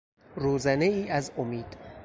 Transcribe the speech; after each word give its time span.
روزنهای 0.35 1.09
از 1.09 1.31
امید 1.37 1.75